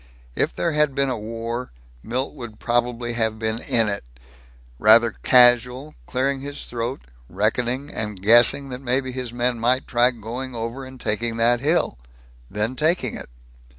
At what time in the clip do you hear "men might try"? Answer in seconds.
9.31-10.09